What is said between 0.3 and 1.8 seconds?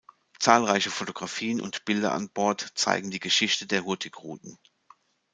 Zahlreiche Fotografien